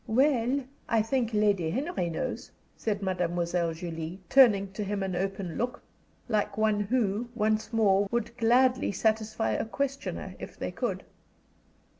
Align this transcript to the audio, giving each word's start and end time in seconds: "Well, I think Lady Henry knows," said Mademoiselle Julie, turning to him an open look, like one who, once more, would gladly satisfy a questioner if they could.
"Well, 0.07 0.63
I 0.89 1.03
think 1.03 1.31
Lady 1.31 1.69
Henry 1.69 2.09
knows," 2.09 2.49
said 2.75 3.03
Mademoiselle 3.03 3.71
Julie, 3.75 4.19
turning 4.29 4.71
to 4.73 4.83
him 4.83 5.03
an 5.03 5.15
open 5.15 5.59
look, 5.59 5.83
like 6.27 6.57
one 6.57 6.79
who, 6.79 7.29
once 7.35 7.71
more, 7.71 8.07
would 8.09 8.35
gladly 8.37 8.91
satisfy 8.91 9.51
a 9.51 9.63
questioner 9.65 10.33
if 10.39 10.57
they 10.57 10.71
could. 10.71 11.03